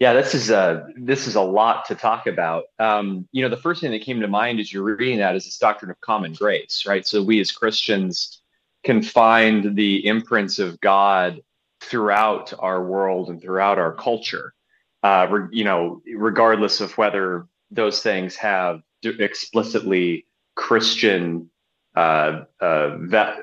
[0.00, 2.64] Yeah, this is a this is a lot to talk about.
[2.78, 5.44] Um, you know, the first thing that came to mind as you're reading that is
[5.44, 7.06] this doctrine of common grace, right?
[7.06, 8.40] So we as Christians
[8.82, 11.42] can find the imprints of God
[11.82, 14.54] throughout our world and throughout our culture.
[15.02, 21.50] Uh, re- you know, regardless of whether those things have explicitly Christian,
[21.94, 22.96] uh, uh,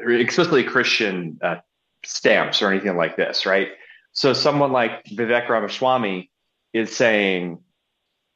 [0.08, 1.58] explicitly Christian uh,
[2.04, 3.70] stamps or anything like this, right?
[4.13, 6.32] So someone like Vivek Ramaswamy
[6.73, 7.60] is saying,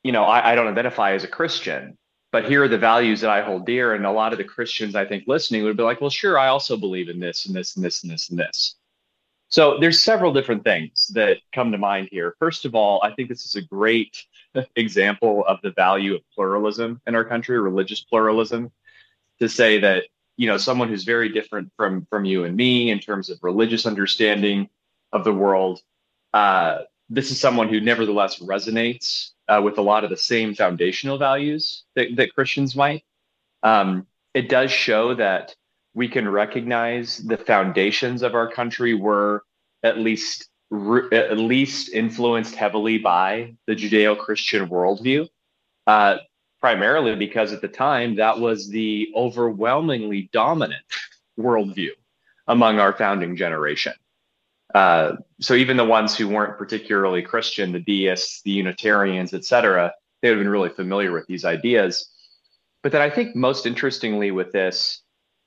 [0.04, 1.98] you know, I, I don't identify as a Christian,
[2.32, 3.94] but here are the values that I hold dear.
[3.94, 6.48] And a lot of the Christians, I think, listening would be like, well, sure, I
[6.48, 8.76] also believe in this and this and this and this and this.
[9.50, 12.36] So there's several different things that come to mind here.
[12.40, 14.26] First of all, I think this is a great
[14.78, 18.72] example of the value of pluralism in our country, religious pluralism,
[19.40, 20.06] to say that
[20.38, 23.86] you know someone who's very different from from you and me in terms of religious
[23.86, 24.70] understanding
[25.12, 25.82] of the world.
[26.34, 26.80] Uh,
[27.12, 31.84] this is someone who nevertheless resonates uh, with a lot of the same foundational values
[31.96, 33.04] that, that Christians might.
[33.64, 35.54] Um, it does show that
[35.94, 39.44] we can recognize the foundations of our country were
[39.84, 40.48] at least
[41.12, 45.28] at least influenced heavily by the Judeo-Christian worldview,
[45.86, 46.16] uh,
[46.62, 50.86] primarily because at the time that was the overwhelmingly dominant
[51.38, 51.90] worldview
[52.48, 53.92] among our founding generation.
[54.74, 60.30] Uh, so even the ones who weren't particularly Christian, the deists, the Unitarians, etc., they
[60.30, 62.10] would have been really familiar with these ideas.
[62.84, 65.02] But then I think most interestingly with this,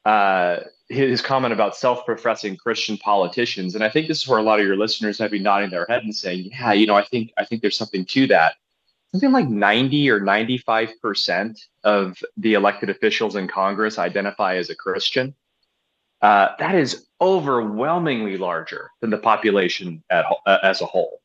[0.04, 0.58] uh,
[0.88, 4.66] his comment about self-professing Christian politicians, and I think this is where a lot of
[4.66, 7.44] your listeners might be nodding their head and saying, "Yeah, you know, I think I
[7.44, 8.56] think there's something to that."
[9.12, 14.74] Something like 90 or 95 percent of the elected officials in Congress identify as a
[14.76, 15.34] Christian.
[16.20, 21.22] Uh, that is overwhelmingly larger than the population at, uh, as a whole.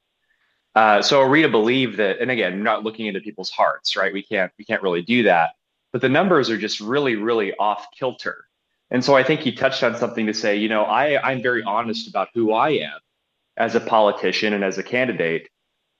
[0.74, 2.20] Uh, so are we believe that?
[2.22, 4.14] And again, not looking into people's hearts, right?
[4.14, 5.50] We can't we can't really do that.
[5.92, 8.46] But the numbers are just really, really off kilter.
[8.92, 11.64] And so I think he touched on something to say, you know, I, I'm very
[11.64, 13.00] honest about who I am
[13.58, 15.50] as a politician and as a candidate.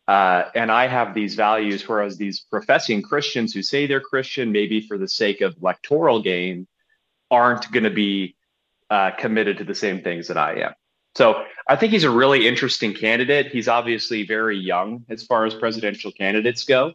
[0.08, 4.82] Uh, and I have these values, whereas these professing Christians who say they're Christian, maybe
[4.82, 6.68] for the sake of electoral gain,
[7.30, 8.36] aren't going to be
[8.90, 10.74] uh, committed to the same things that I am.
[11.16, 13.48] So I think he's a really interesting candidate.
[13.48, 16.94] He's obviously very young as far as presidential candidates go.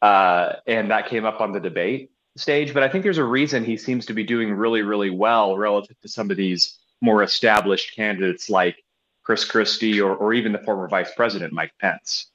[0.00, 2.72] Uh, and that came up on the debate stage.
[2.72, 6.00] But I think there's a reason he seems to be doing really, really well relative
[6.00, 8.82] to some of these more established candidates like
[9.22, 12.30] Chris Christie or, or even the former vice president, Mike Pence.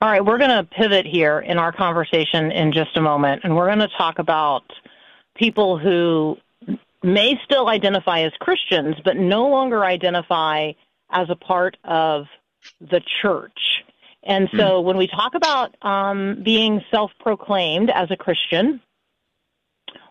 [0.00, 3.56] All right, we're going to pivot here in our conversation in just a moment, and
[3.56, 4.64] we're going to talk about
[5.34, 6.36] people who
[7.04, 10.72] may still identify as Christians, but no longer identify
[11.10, 12.26] as a part of
[12.80, 13.84] the church.
[14.22, 18.80] And so when we talk about um, being self proclaimed as a Christian,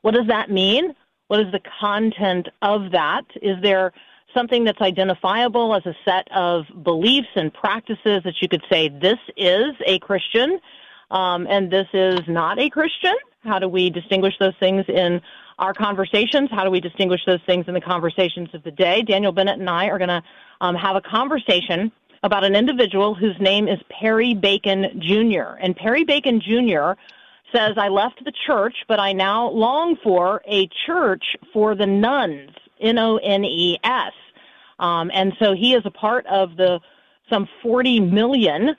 [0.02, 0.94] what does that mean?
[1.28, 3.24] What is the content of that?
[3.42, 3.92] Is there
[4.34, 9.20] something that's identifiable as a set of beliefs and practices that you could say this
[9.36, 10.60] is a Christian
[11.10, 13.16] um, and this is not a Christian?
[13.44, 15.22] How do we distinguish those things in
[15.60, 16.50] our conversations?
[16.52, 19.02] How do we distinguish those things in the conversations of the day?
[19.02, 20.24] Daniel Bennett and I are going to
[20.62, 21.92] um, have a conversation
[22.24, 25.58] about an individual whose name is Perry Bacon Jr.
[25.60, 26.94] And Perry Bacon Jr.
[27.54, 32.52] says, I left the church, but I now long for a church for the nones,
[32.80, 34.14] N O N E S.
[34.80, 36.80] Um, and so he is a part of the
[37.30, 38.76] some 40 million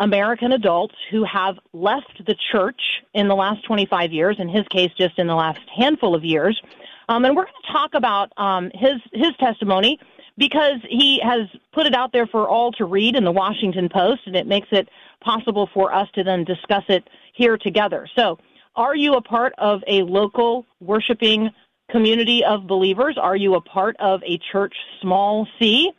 [0.00, 2.80] American adults who have left the church
[3.14, 6.60] in the last 25 years, in his case, just in the last handful of years.
[7.08, 9.98] Um, and we're going to talk about um, his, his testimony
[10.38, 14.22] because he has put it out there for all to read in the Washington Post,
[14.24, 14.88] and it makes it
[15.22, 18.08] possible for us to then discuss it here together.
[18.16, 18.38] So,
[18.76, 21.50] are you a part of a local worshiping
[21.90, 23.18] community of believers?
[23.20, 25.92] Are you a part of a church small c?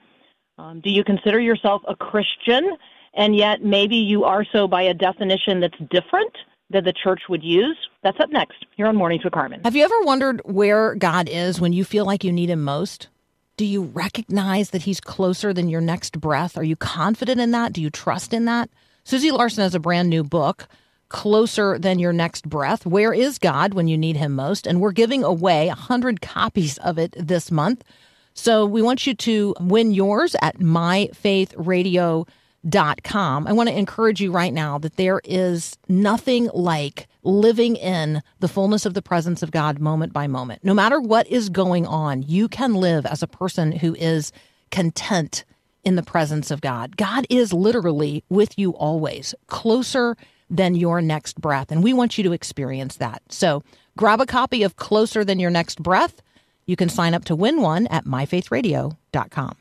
[0.57, 2.77] Um, do you consider yourself a Christian?
[3.13, 6.31] And yet maybe you are so by a definition that's different
[6.69, 7.77] that the church would use?
[8.03, 9.61] That's up next here on Mornings with Carmen.
[9.63, 13.09] Have you ever wondered where God is when you feel like you need Him most?
[13.57, 16.57] Do you recognize that He's closer than your next breath?
[16.57, 17.73] Are you confident in that?
[17.73, 18.69] Do you trust in that?
[19.03, 20.67] Susie Larson has a brand new book,
[21.09, 22.85] Closer Than Your Next Breath.
[22.85, 24.65] Where is God when you need Him most?
[24.65, 27.83] And we're giving away 100 copies of it this month.
[28.33, 32.27] So we want you to win yours at myfaithradio.com
[32.67, 33.47] dot com.
[33.47, 38.47] I want to encourage you right now that there is nothing like living in the
[38.47, 40.63] fullness of the presence of God moment by moment.
[40.63, 44.31] No matter what is going on, you can live as a person who is
[44.71, 45.43] content
[45.83, 46.97] in the presence of God.
[46.97, 50.15] God is literally with you always, closer
[50.49, 51.71] than your next breath.
[51.71, 53.21] And we want you to experience that.
[53.29, 53.63] So
[53.97, 56.21] grab a copy of Closer Than Your Next Breath.
[56.65, 59.55] You can sign up to win one at myfaithradio.com.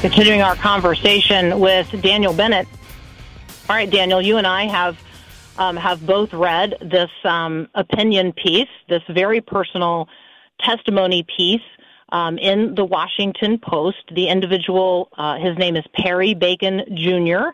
[0.00, 2.68] Continuing our conversation with Daniel Bennett.
[3.68, 4.96] All right, Daniel, you and I have
[5.58, 10.08] um, have both read this um, opinion piece, this very personal
[10.60, 11.62] testimony piece
[12.10, 14.04] um, in the Washington Post.
[14.12, 17.48] The individual, uh, his name is Perry Bacon Jr.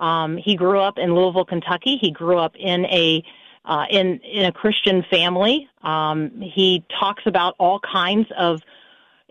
[0.00, 1.98] Um, he grew up in Louisville, Kentucky.
[2.00, 3.24] He grew up in a
[3.64, 5.68] uh, in in a Christian family.
[5.82, 8.62] Um, he talks about all kinds of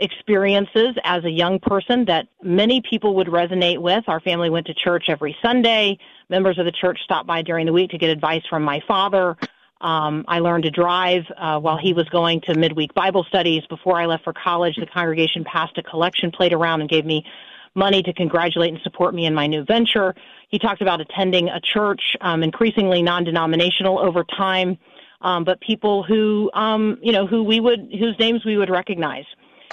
[0.02, 4.04] experiences as a young person that many people would resonate with.
[4.08, 5.98] Our family went to church every Sunday.
[6.30, 9.38] Members of the church stopped by during the week to get advice from my father.
[9.82, 13.64] Um, I learned to drive uh, while he was going to midweek Bible studies.
[13.68, 17.26] Before I left for college, the congregation passed a collection plate around and gave me
[17.74, 20.14] money to congratulate and support me in my new venture.
[20.50, 24.78] He talked about attending a church, um, increasingly non-denominational over time,
[25.22, 29.26] um, but people who, um, you know, who we would, whose names we would recognize.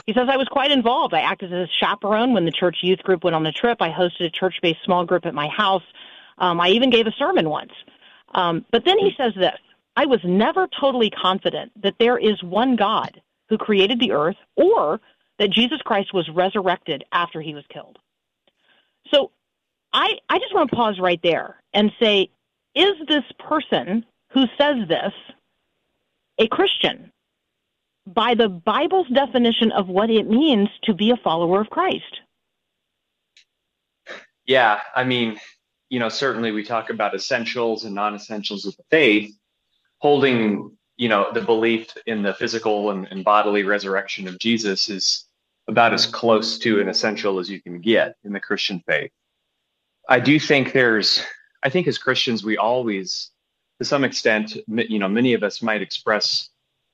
[0.07, 1.15] He says, I was quite involved.
[1.15, 3.79] I acted as a chaperone when the church youth group went on the trip.
[3.81, 5.83] I hosted a church based small group at my house.
[6.39, 7.73] Um, I even gave a sermon once.
[8.35, 9.59] Um, but then he says this
[9.97, 15.01] I was never totally confident that there is one God who created the earth or
[15.39, 17.99] that Jesus Christ was resurrected after he was killed.
[19.13, 19.31] So
[19.93, 22.31] I, I just want to pause right there and say,
[22.75, 25.13] is this person who says this
[26.39, 27.11] a Christian?
[28.15, 32.21] By the Bible's definition of what it means to be a follower of Christ.
[34.47, 35.39] Yeah, I mean,
[35.91, 39.37] you know, certainly we talk about essentials and non-essentials of the faith,
[39.99, 45.27] holding, you know, the belief in the physical and, and bodily resurrection of Jesus is
[45.69, 49.11] about as close to an essential as you can get in the Christian faith.
[50.09, 51.23] I do think there's,
[51.63, 53.31] I think as Christians, we always,
[53.79, 56.49] to some extent, you know, many of us might express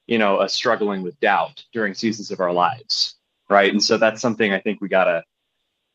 [0.06, 3.16] you know, a struggling with doubt during seasons of our lives,
[3.48, 3.70] right?
[3.70, 5.24] And so that's something I think we gotta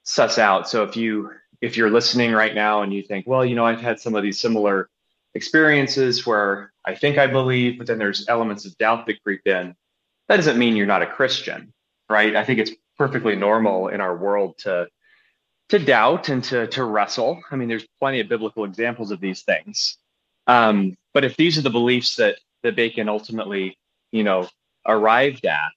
[0.04, 0.70] suss out.
[0.70, 1.32] So if you
[1.62, 4.24] if you're listening right now and you think, well, you know, I've had some of
[4.24, 4.90] these similar
[5.36, 9.76] experiences where I think I believe, but then there's elements of doubt that creep in.
[10.28, 11.74] That doesn't mean you're not a Christian,
[12.10, 12.36] right?
[12.36, 14.88] I think it's perfectly normal in our world to
[15.70, 17.42] to doubt and to to wrestle.
[17.52, 19.98] I mean, there's plenty of biblical examples of these things.
[20.48, 23.78] Um, but if these are the beliefs that that Bacon ultimately
[24.12, 24.48] you know,
[24.88, 25.72] arrived at,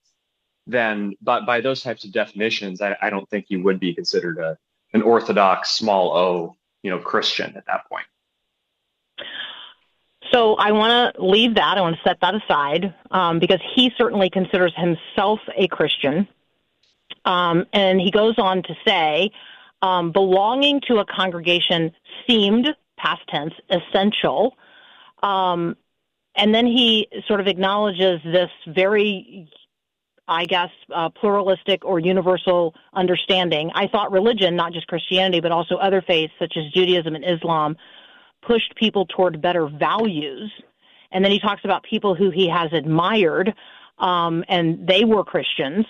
[0.66, 4.39] then but by those types of definitions, I, I don't think you would be considered
[4.39, 4.59] a
[4.95, 8.07] an orthodox small o, you know, Christian at that point.
[10.30, 11.76] So I want to leave that.
[11.76, 16.26] I want to set that aside um, because he certainly considers himself a Christian.
[17.24, 19.30] Um, and he goes on to say,
[19.83, 21.93] um, belonging to a congregation
[22.26, 24.57] seemed, past tense, essential.
[25.22, 25.76] Um,
[26.37, 29.49] and then he sort of acknowledges this very
[30.28, 33.70] I guess, uh, pluralistic or universal understanding.
[33.74, 37.76] I thought religion, not just Christianity, but also other faiths such as Judaism and Islam,
[38.41, 40.51] pushed people toward better values.
[41.11, 43.53] And then he talks about people who he has admired,
[43.99, 45.87] um, and they were Christians.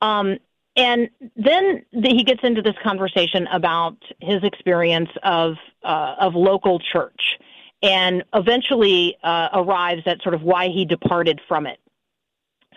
[0.00, 0.38] Um,
[0.74, 7.38] and then he gets into this conversation about his experience of uh, of local church
[7.86, 11.78] and eventually uh, arrives at sort of why he departed from it.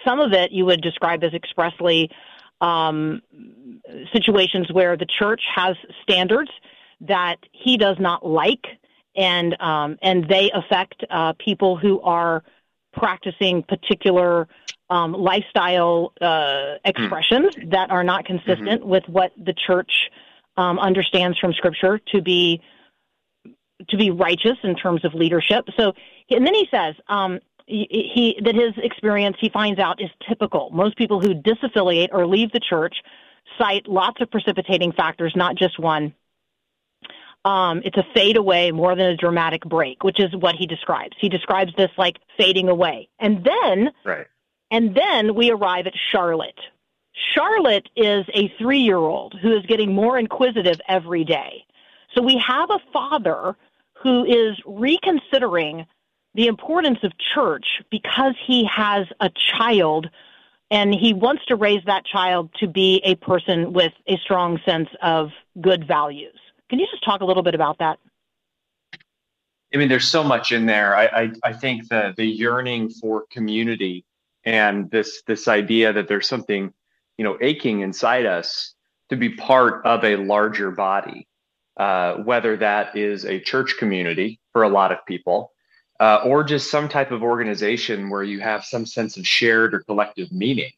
[0.06, 2.10] Some of it you would describe as expressly
[2.62, 3.22] um,
[4.14, 6.52] situations where the church has standards
[7.02, 8.66] that he does not like,
[9.16, 12.44] and um, and they affect uh, people who are
[12.94, 14.48] practicing particular
[14.90, 17.72] um, lifestyle uh, expressions mm.
[17.72, 18.90] that are not consistent mm-hmm.
[18.90, 20.10] with what the church
[20.58, 22.62] um, understands from Scripture to be
[23.88, 25.68] to be righteous in terms of leadership.
[25.78, 25.94] So,
[26.30, 30.70] and then he says um, he, he that his experience he finds out is typical.
[30.72, 32.98] Most people who disaffiliate or leave the church
[33.58, 36.14] cite lots of precipitating factors, not just one.
[37.46, 41.16] Um, it's a fade away more than a dramatic break, which is what he describes.
[41.20, 44.28] He describes this like fading away, and then right.
[44.72, 46.60] And then we arrive at Charlotte.
[47.34, 51.66] Charlotte is a three year old who is getting more inquisitive every day.
[52.16, 53.56] So we have a father
[54.02, 55.86] who is reconsidering
[56.36, 60.10] the importance of church because he has a child
[60.72, 64.90] and he wants to raise that child to be a person with a strong sense
[65.02, 66.38] of good values.
[66.70, 67.98] Can you just talk a little bit about that?
[69.74, 70.96] I mean, there's so much in there.
[70.96, 74.06] I, I, I think that the yearning for community
[74.46, 76.74] and this this idea that there's something
[77.18, 78.74] you know aching inside us
[79.10, 81.28] to be part of a larger body
[81.80, 85.52] uh, whether that is a church community for a lot of people
[86.00, 89.80] uh, or just some type of organization where you have some sense of shared or
[89.80, 90.72] collective meaning.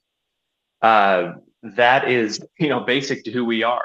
[0.82, 1.34] Uh,
[1.64, 3.84] that is you know basic to who we are.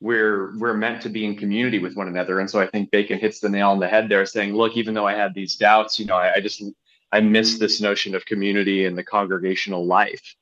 [0.00, 2.38] We're we're meant to be in community with one another.
[2.38, 4.94] And so i think bacon hits the nail on the head there saying look even
[4.94, 6.62] though i had these doubts you know i, I just
[7.10, 10.34] I miss this notion of community and the congregational life.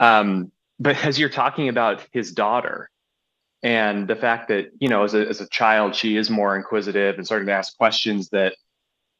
[0.00, 2.90] Um, but as you're talking about his daughter
[3.62, 7.16] and the fact that, you know, as a, as a child, she is more inquisitive
[7.16, 8.56] and starting to ask questions that,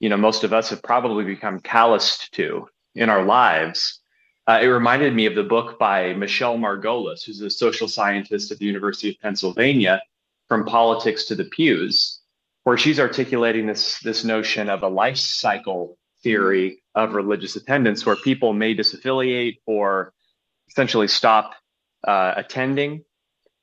[0.00, 4.00] you know, most of us have probably become calloused to in our lives.
[4.48, 8.58] Uh, it reminded me of the book by Michele Margolis, who's a social scientist at
[8.58, 10.02] the University of Pennsylvania,
[10.48, 12.20] From Politics to the Pews,
[12.64, 18.16] where she's articulating this, this notion of a life cycle theory of religious attendance where
[18.16, 20.12] people may disaffiliate or
[20.68, 21.54] essentially stop
[22.06, 23.04] uh, attending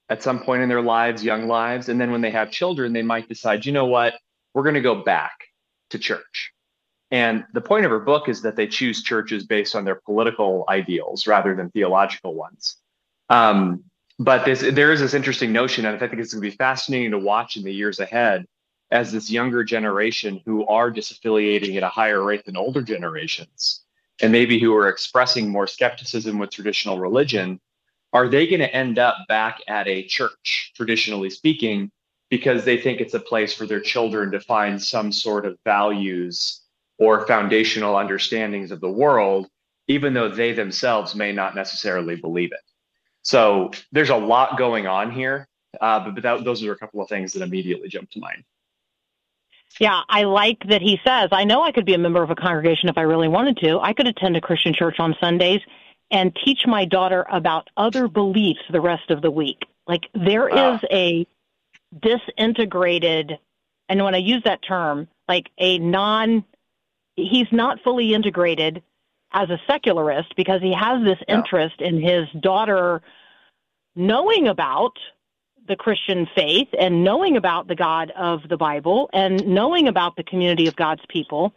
[0.09, 1.89] at some point in their lives, young lives.
[1.89, 4.15] And then when they have children, they might decide, you know what,
[4.53, 5.33] we're going to go back
[5.91, 6.51] to church.
[7.11, 10.65] And the point of her book is that they choose churches based on their political
[10.69, 12.77] ideals rather than theological ones.
[13.29, 13.83] Um,
[14.19, 17.11] but this, there is this interesting notion, and I think it's going to be fascinating
[17.11, 18.45] to watch in the years ahead
[18.91, 23.83] as this younger generation who are disaffiliating at a higher rate than older generations,
[24.21, 27.59] and maybe who are expressing more skepticism with traditional religion,
[28.13, 31.91] are they going to end up back at a church, traditionally speaking,
[32.29, 36.61] because they think it's a place for their children to find some sort of values
[36.97, 39.47] or foundational understandings of the world,
[39.87, 42.59] even though they themselves may not necessarily believe it?
[43.21, 45.47] So there's a lot going on here,
[45.79, 48.43] uh, but, but that, those are a couple of things that immediately jump to mind.
[49.79, 52.35] Yeah, I like that he says, I know I could be a member of a
[52.35, 53.79] congregation if I really wanted to.
[53.79, 55.61] I could attend a Christian church on Sundays
[56.11, 59.63] and teach my daughter about other beliefs the rest of the week.
[59.87, 60.75] Like there wow.
[60.75, 61.27] is a
[62.01, 63.39] disintegrated,
[63.87, 66.43] and when I use that term, like a non,
[67.15, 68.83] he's not fully integrated
[69.31, 73.01] as a secularist because he has this interest in his daughter
[73.95, 74.93] knowing about
[75.67, 80.23] the Christian faith and knowing about the God of the Bible and knowing about the
[80.23, 81.53] community of God's people.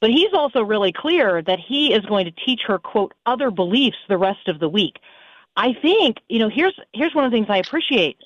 [0.00, 3.96] But he's also really clear that he is going to teach her, quote, other beliefs
[4.08, 4.98] the rest of the week.
[5.56, 8.18] I think, you know, here's here's one of the things I appreciate.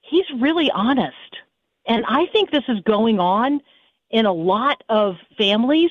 [0.00, 1.14] He's really honest.
[1.86, 3.60] And I think this is going on
[4.10, 5.90] in a lot of families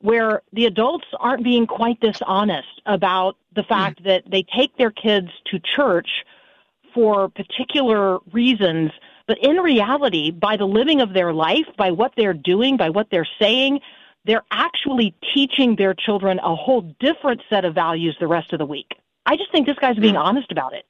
[0.00, 4.06] where the adults aren't being quite this honest about the fact mm.
[4.06, 6.24] that they take their kids to church
[6.92, 8.90] for particular reasons,
[9.26, 13.08] but in reality, by the living of their life, by what they're doing, by what
[13.10, 13.80] they're saying,
[14.24, 18.66] they're actually teaching their children a whole different set of values the rest of the
[18.66, 18.94] week.
[19.26, 20.84] I just think this guy's being honest about it.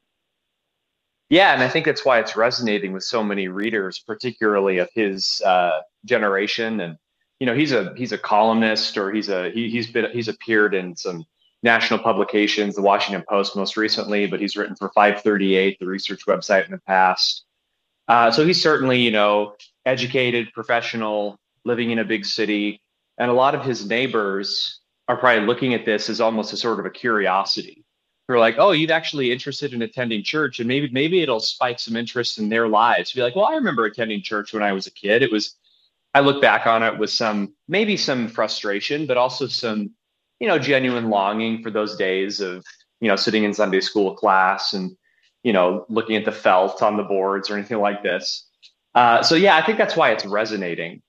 [1.29, 5.41] Yeah, and I think that's why it's resonating with so many readers, particularly of his
[5.47, 6.81] uh, generation.
[6.81, 6.99] And
[7.41, 10.75] you know, he's a he's a columnist, or he's a he, he's been he's appeared
[10.75, 11.25] in some
[11.63, 16.67] national publications, the Washington Post most recently, but he's written for 538, the research website
[16.67, 17.45] in the past.
[18.09, 19.55] Uh, so he's certainly, you know,
[19.87, 22.83] educated, professional, living in a big city.
[23.23, 26.81] And a lot of his neighbors are probably looking at this as almost a sort
[26.81, 27.85] of a curiosity.
[28.27, 31.97] They're like, oh, you'd actually interested in attending church, and maybe maybe it'll spike some
[31.97, 33.13] interest in their lives.
[33.13, 35.23] Be like, well, I remember attending church when I was a kid.
[35.23, 35.55] It was,
[36.15, 39.93] I look back on it with some maybe some frustration, but also some
[40.41, 42.65] you know, genuine longing for those days of
[43.03, 44.97] you know, sitting in Sunday school class and,
[45.43, 48.49] you know, looking at the felt on the boards or anything like this.
[48.95, 51.03] Uh, so yeah, I think that's why it's resonating.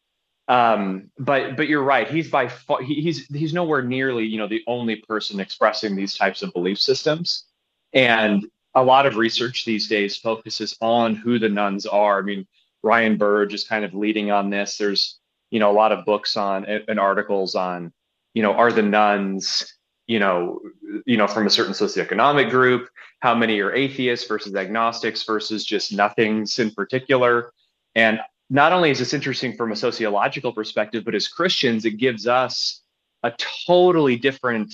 [0.47, 2.09] Um, but but you're right.
[2.09, 6.17] He's by far he, he's he's nowhere nearly you know the only person expressing these
[6.17, 7.45] types of belief systems.
[7.93, 12.19] And a lot of research these days focuses on who the nones are.
[12.19, 12.47] I mean,
[12.81, 14.77] Ryan Burge is kind of leading on this.
[14.77, 15.19] There's
[15.53, 17.93] you know a lot of books on and articles on
[18.33, 19.73] you know are the nones
[20.07, 20.59] you know
[21.05, 22.89] you know from a certain socioeconomic group
[23.19, 27.53] how many are atheists versus agnostics versus just nothings in particular
[27.93, 28.19] and
[28.53, 32.81] not only is this interesting from a sociological perspective but as christians it gives us
[33.23, 33.33] a
[33.65, 34.73] totally different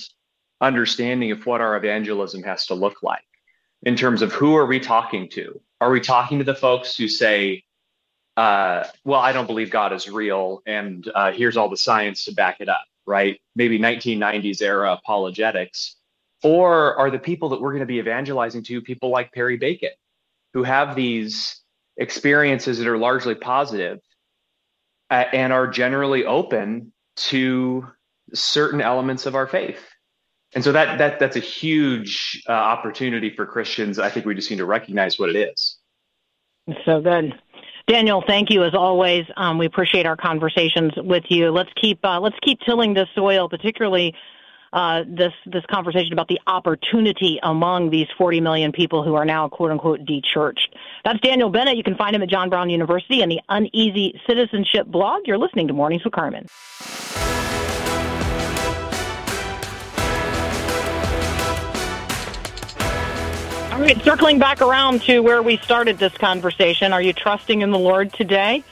[0.60, 3.24] understanding of what our evangelism has to look like
[3.82, 7.08] in terms of who are we talking to are we talking to the folks who
[7.08, 7.64] say
[8.36, 12.32] uh, well, I don't believe God is real, and uh, here's all the science to
[12.32, 13.38] back it up, right?
[13.54, 15.96] Maybe 1990s era apologetics.
[16.42, 19.90] Or are the people that we're going to be evangelizing to people like Perry Bacon,
[20.54, 21.59] who have these
[22.00, 24.00] experiences that are largely positive,
[25.10, 27.86] uh, and are generally open to
[28.34, 29.80] certain elements of our faith?
[30.52, 34.00] And so that that that's a huge uh, opportunity for Christians.
[34.00, 35.78] I think we just need to recognize what it is.
[36.84, 37.34] So good.
[37.86, 39.26] Daniel, thank you as always.
[39.36, 41.50] Um, we appreciate our conversations with you.
[41.50, 44.14] Let's keep uh, let's keep tilling the soil, particularly
[44.72, 49.48] uh, this this conversation about the opportunity among these 40 million people who are now
[49.48, 50.74] quote unquote dechurched.
[51.04, 51.76] That's Daniel Bennett.
[51.76, 55.22] You can find him at John Brown University and the Uneasy Citizenship blog.
[55.26, 56.46] You're listening to Mornings with Carmen.
[63.72, 66.92] All right, circling back around to where we started this conversation.
[66.92, 68.62] Are you trusting in the Lord today?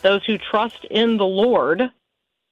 [0.00, 1.90] Those who trust in the Lord,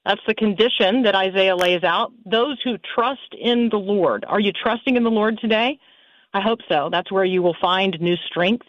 [0.05, 2.13] that's the condition that Isaiah lays out.
[2.27, 4.25] Those who trust in the Lord.
[4.27, 5.79] Are you trusting in the Lord today?
[6.35, 6.89] I hope so.
[6.91, 8.67] That's where you will find new strength.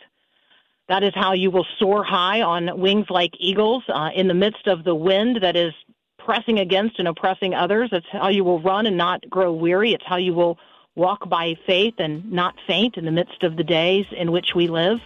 [0.89, 4.67] That is how you will soar high on wings like eagles uh, in the midst
[4.67, 5.73] of the wind that is
[6.19, 7.89] pressing against and oppressing others.
[7.91, 9.93] That's how you will run and not grow weary.
[9.93, 10.59] It's how you will
[10.95, 14.67] walk by faith and not faint in the midst of the days in which we
[14.67, 14.99] live.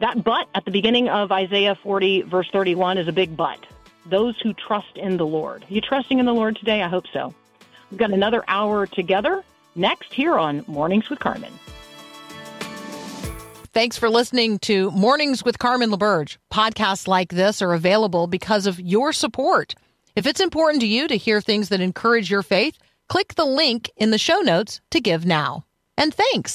[0.00, 3.58] That but at the beginning of Isaiah 40, verse 31, is a big but.
[4.06, 5.62] Those who trust in the Lord.
[5.62, 6.82] Are you trusting in the Lord today?
[6.82, 7.34] I hope so.
[7.90, 9.44] We've got another hour together
[9.74, 11.52] next here on Mornings with Carmen.
[13.72, 16.36] Thanks for listening to Mornings with Carmen LaBerge.
[16.52, 19.74] Podcasts like this are available because of your support.
[20.14, 22.78] If it's important to you to hear things that encourage your faith,
[23.08, 25.64] click the link in the show notes to give now.
[25.98, 26.52] And thanks.